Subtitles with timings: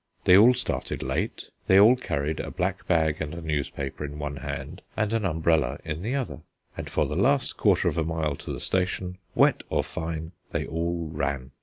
[0.23, 4.37] They all started late; they all carried a black bag and a newspaper in one
[4.37, 6.41] hand, and an umbrella in the other;
[6.75, 10.65] and for the last quarter of a mile to the station, wet or fine, they
[10.65, 11.51] all ran.